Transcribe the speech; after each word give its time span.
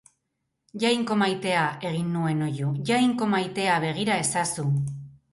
Jainko 0.83 1.17
maitea, 1.21 1.65
egin 1.89 2.07
nuen 2.13 2.41
oihu, 2.45 2.69
Jainko 2.91 3.27
maitea, 3.33 3.75
begira 3.85 4.17
ezazu. 4.23 4.65